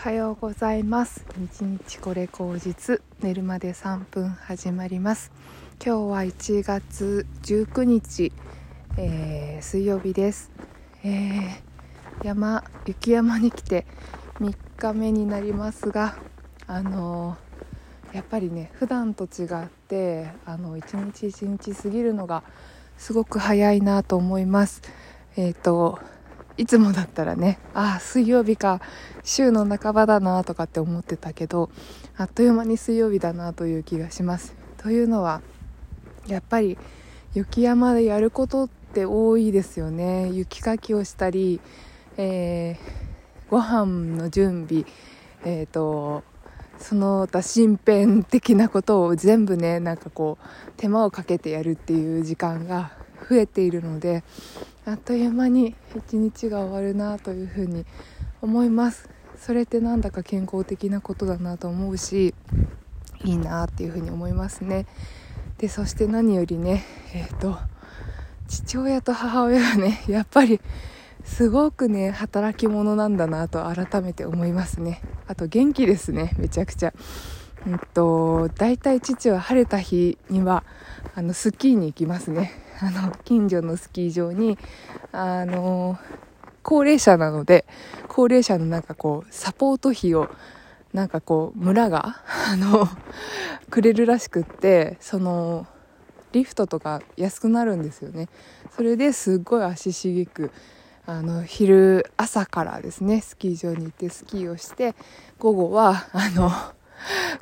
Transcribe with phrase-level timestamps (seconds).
[0.00, 1.26] はようございます。
[1.36, 3.02] 日日これ口実。
[3.20, 5.30] 寝るまで3分始まります。
[5.84, 8.32] 今日は1月19日、
[8.96, 10.50] えー、水曜日です、
[11.04, 13.84] えー、山雪山に来て
[14.38, 16.16] 3日目になりますが
[16.66, 22.42] あのー、やっぱりね普段と違ってあの一日一日過ぎるのが
[22.96, 24.80] すごく早いなと思います。
[25.36, 25.98] えっ、と
[26.60, 28.82] いつもだったらねああ水曜日か
[29.24, 31.70] 週の半ばだなとかって思ってたけど
[32.18, 34.54] あっという間に水曜日だなという気がします。
[34.76, 35.40] というのは
[36.26, 36.76] やっぱり
[37.32, 40.28] 雪山でやることって多いですよね。
[40.32, 41.62] 雪かきをしたり、
[42.18, 44.84] えー、ご飯の準備
[45.44, 46.24] えっ、ー、と
[46.78, 52.92] その他身辺的なことを全部ねなんかこう手間をかけてやるっていう時間が
[53.30, 54.24] 増えているので
[54.90, 57.86] あっという間に一日が終わるなというふうに
[58.42, 59.08] 思います。
[59.38, 62.34] それってなんだか健康的なことだなと思うし
[63.24, 64.86] いいなっていうふうに思いますね。
[65.58, 67.56] でそして何よりねえっ、ー、と
[68.48, 70.60] 父親と母親がねやっぱり
[71.24, 75.02] すごくね働き者なんだなと改めて思いますね。
[75.28, 76.92] あと元気ですねめちゃくちゃ。
[77.66, 80.64] うんと大体父は晴れた日には
[81.14, 82.52] あのスキーに行きますね。
[82.80, 84.58] あの近所のスキー場に
[85.12, 85.98] あの
[86.62, 87.66] 高齢者なので
[88.08, 90.30] 高齢者のなんかこうサポート費を
[90.94, 92.88] なんかこう村が あの
[93.68, 95.66] くれるらしくってその
[96.32, 98.28] リフトとか安くなるんですよね。
[98.74, 100.50] それですっごい足しげく
[101.06, 104.94] あの昼朝からですねスキー場に行ってスキーをして
[105.38, 106.50] 午後はあの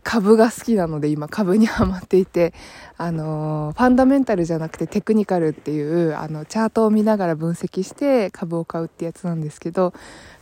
[0.03, 2.55] 株が好きなので今株にはまっていて、
[2.97, 9.93] あのファンダメンタルじゃなくてテクニカルっていうあのチャートを見ながら分析して株を買うってやつなんですけど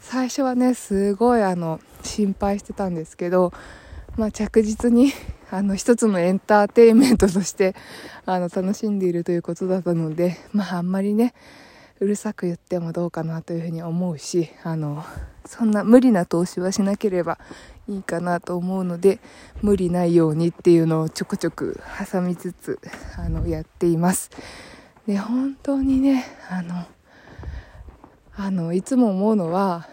[0.01, 3.53] 最初はねすごいあの心配してたんですけど、
[4.17, 5.13] まあ、着実に
[5.51, 7.75] あの一つのエンターテインメントとして
[8.25, 11.35] あの楽しんでいるということだったので、まあ、あんまりね
[11.99, 15.03] うるさく言ってもどうかなというふうに思うしあの
[15.47, 17.39] そんな無理な投資はしなければ
[17.89, 19.19] いいかなと思うので
[19.63, 21.81] 無理ないようにっていうのをちょくちょく
[22.13, 22.79] 挟みつつ
[23.17, 24.31] あのやっています。
[25.07, 26.85] で本当にねあの
[28.37, 29.89] あのいつも思うのは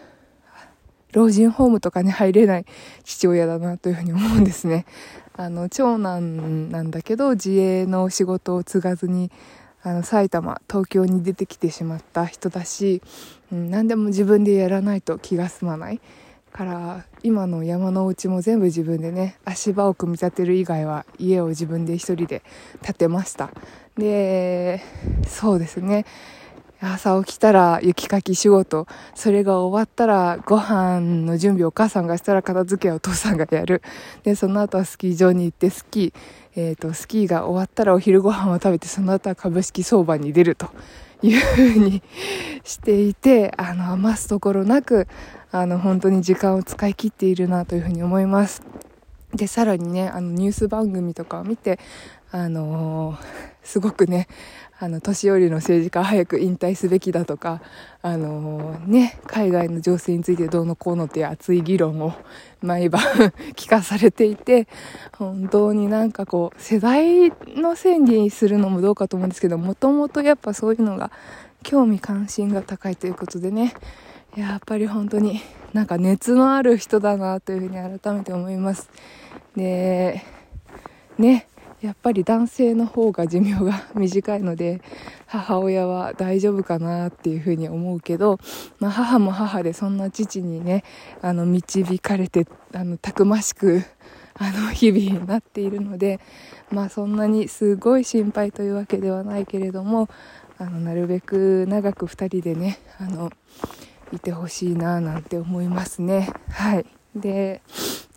[1.12, 2.66] 老人ホームとかに入れない
[3.04, 4.84] 父親だなというふうに思うんですね。
[5.36, 9.30] あの長男なんだけど自営の仕事を継がずに
[9.84, 13.02] あの埼玉東京に出てきてしまった人だし、
[13.52, 16.00] うん、何でも自分でやらないと気が済まない。
[16.54, 22.42] から今の山のお家も全部自分でね足場を組み立てる以外は家を自分で一人で
[22.80, 23.50] 建てました。
[23.98, 24.80] で
[25.26, 26.06] そうですね。
[26.92, 28.86] 朝起きたら雪かき仕事。
[29.14, 33.82] それが終わったらご飯の準備お母さんがしたら片付けはお父さんがやる。
[34.22, 36.12] でその後はスキー場に行ってスキー、
[36.56, 40.68] えーと、スキーが終わったらお昼ご飯を食べてその後は株式相場に出ると。
[41.22, 42.02] いうふうに
[42.64, 45.08] していてあの余すところなく
[45.50, 48.62] あの本当に時間を使い切っているなというふうに思います。
[49.34, 51.78] でさらにねあのニュース番組とかを見て
[52.30, 53.16] あのー、
[53.62, 54.28] すごくね
[54.80, 57.62] あの年寄りの政治家早く引退すべきだとか、
[58.02, 62.12] あのー、ね、海外の情勢についてどうのこうのっていう熱い議論を
[62.60, 63.00] 毎晩
[63.54, 64.66] 聞かされていて
[65.16, 71.12] 本当になんかこう世代のせいにするのもどうかと思うんですけどもともとやっぱそういうのが
[71.62, 73.74] 興味関心が高いということでね
[74.36, 75.40] やっぱり本当に
[75.72, 78.90] なんか熱のある人だなというふうに改めて思います。
[79.56, 80.22] で、
[81.18, 81.46] ね、
[81.80, 84.80] やっぱり男性の方が寿命が短いので
[85.26, 88.38] 母親は大丈夫かなっていうふうに思うけど、
[88.80, 90.82] まあ、母も母でそんな父にね
[91.20, 93.84] あの導かれてあのたくましく
[94.34, 96.20] あの日々になっているので、
[96.70, 100.08] まあ、そんなにすごい心配というわけではないけれども
[100.56, 103.30] あのなるべく長く2人でねあの
[104.12, 106.30] いてほしいななんて思いますね。
[106.50, 106.86] はい。
[107.14, 107.62] で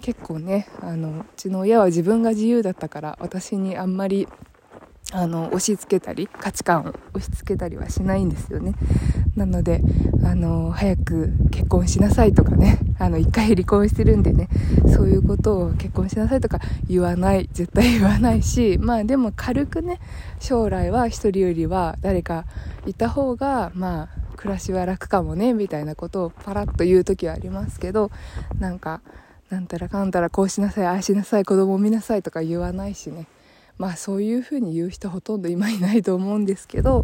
[0.02, 4.28] 結構ねあのうちの親は自分が自由だったから私にあんまり
[5.14, 8.74] あの押し付けたり価値観を押し付けたりはしないんですよね。
[9.36, 9.82] なので
[10.24, 14.50] あの早く結婚しなさいとかねあの一回離婚してるんでね
[14.94, 16.60] そういうことを結婚しなさいとか
[16.90, 20.00] 言わない絶対言わないしまあでも軽くね
[20.40, 22.46] 将来は一人よりは誰か
[22.86, 28.12] いた方がまあ暮らしは楽かもねみたいなことをパラッと言う時はありますけど
[28.60, 29.02] なんか
[29.50, 33.28] なんたらかんたらこうしなさいああしなさい子供を見なさいとか言わないしね。
[33.78, 37.04] まあそういうふうに言う人ほとんど今いないと思うんですけど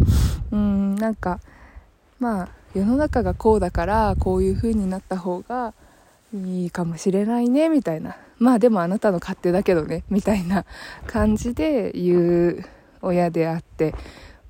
[0.52, 1.40] うんなんか
[2.20, 5.76] まあ世の中がこうだからこういうふうになった方が
[6.34, 8.18] いいかもしれないねみたいな。
[8.40, 10.66] まあでもあなたの勝手だけどねみたいな
[11.06, 12.66] 感じで言う
[13.02, 13.94] 親であって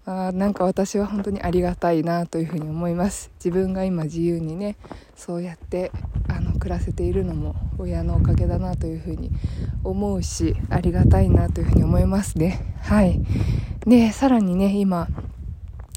[0.05, 3.31] あなんか私は本当にありがたいなというふうに思います。
[3.35, 4.75] 自分が今自由にね
[5.15, 5.91] そうやって
[6.27, 9.31] あの暮らせているのも親のおかげだなというふうに
[9.83, 12.75] 思うしありがたいなというふうに思いますね。
[12.81, 13.21] はい。
[13.88, 15.07] でさらにね今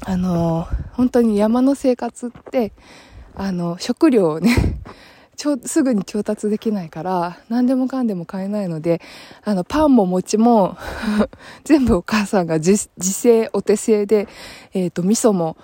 [0.05, 2.71] あの本当に山の生活って
[3.35, 4.55] あの食料をね
[5.37, 8.99] ちょすぐに調達できないから何でもかんでも買えないので
[9.43, 10.75] あのパンも餅も
[11.63, 14.27] 全部お母さんが自製お手製で、
[14.73, 15.55] えっ、ー、と味噌も、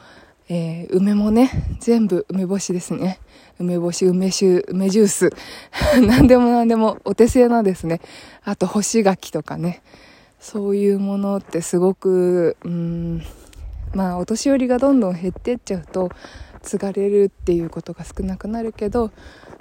[0.48, 1.50] えー、梅もね
[1.80, 3.20] 全部梅干しですね。
[3.60, 5.30] 梅干し梅酒梅ジュース。
[6.06, 8.00] 何でも何でもお手製なんですね。
[8.44, 9.82] あと干し柿とかね。
[10.40, 13.24] そういうものってすごくうん
[13.96, 16.12] まあお年寄りがどんどん減ってっちゃうと
[16.64, 19.12] 継がれるっていうことが少なくなるけど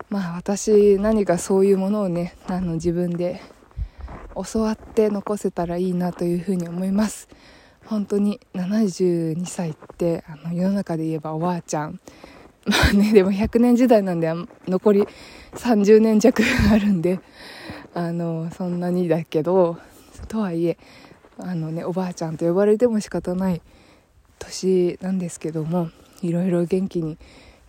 [0.08, 3.42] まあ私何かそういうものをねあの自分で
[4.34, 7.28] 教わって残せたらいいなというふうに思います。
[7.84, 12.00] 本当に72歳ってあの世の中で言えばおばあちゃん。
[12.64, 14.32] まあねでも100年時代なんで
[14.68, 15.06] 残り
[15.54, 17.20] 30年弱あるんで
[17.92, 19.78] あのそんなにだけど
[20.28, 20.78] とはいえ
[21.38, 23.60] あのねおばあちゃんと呼ばれても仕方ない
[24.38, 25.90] 年なんですけども
[26.22, 27.18] いろいろ元気に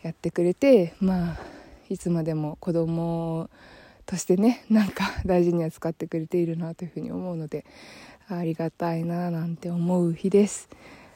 [0.01, 1.37] やってくれてまあ
[1.89, 3.49] いつまでも子供
[4.05, 7.65] としてねなんか大事に扱ってくれているなというふうに思うので
[8.29, 10.69] ありがたいななんて思う日です。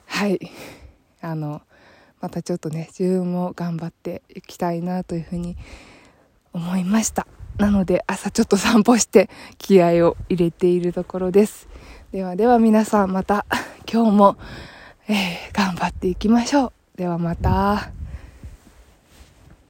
[0.06, 0.40] はい。
[1.22, 1.62] あの
[2.20, 5.58] またちょっとね自分も頑張っていきたいなというふうに
[6.54, 7.28] 思いました。
[7.58, 11.68] なので朝ちょっと散歩して気合を入れているところです。
[12.12, 13.46] ではでは皆さんまた
[13.92, 14.38] 今日も、
[15.08, 16.77] えー、頑張っていきましょう。
[16.98, 17.97] ではまた。